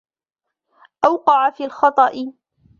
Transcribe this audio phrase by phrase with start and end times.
[1.05, 2.33] أوقع في الخطإ